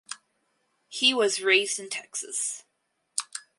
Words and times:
He 0.89 1.13
was 1.13 1.41
raised 1.43 1.77
in 1.77 1.87
Texas. 1.87 2.63